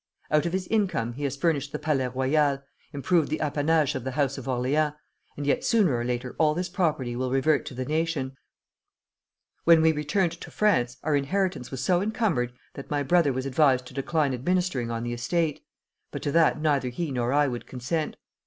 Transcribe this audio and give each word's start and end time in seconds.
Out 0.31 0.47
of 0.47 0.51
his 0.53 0.65
income 0.69 1.13
he 1.13 1.25
has 1.25 1.37
furnished 1.37 1.71
the 1.71 1.77
Palais 1.77 2.07
Royal, 2.07 2.63
improved 2.91 3.29
the 3.29 3.39
apanages 3.39 3.93
of 3.93 4.03
the 4.03 4.13
House 4.13 4.35
of 4.35 4.47
Orleans; 4.47 4.93
and 5.37 5.45
yet 5.45 5.63
sooner 5.63 5.95
or 5.95 6.03
later 6.03 6.35
all 6.39 6.55
this 6.55 6.69
property 6.69 7.15
will 7.15 7.29
revert 7.29 7.67
to 7.67 7.75
the 7.75 7.85
nation. 7.85 8.35
When 9.63 9.79
we 9.79 9.91
returned 9.91 10.31
to 10.41 10.49
France 10.49 10.97
our 11.03 11.15
inheritance 11.15 11.69
was 11.69 11.83
so 11.83 12.01
encumbered 12.01 12.51
that 12.73 12.89
my 12.89 13.03
brother 13.03 13.31
was 13.31 13.45
advised 13.45 13.85
to 13.85 13.93
decline 13.93 14.33
administering 14.33 14.89
on 14.89 15.03
the 15.03 15.13
estate; 15.13 15.61
but 16.09 16.23
to 16.23 16.31
that 16.31 16.59
neither 16.59 16.89
he 16.89 17.11
nor 17.11 17.31
I 17.31 17.47
would 17.47 17.67
consent. 17.67 18.17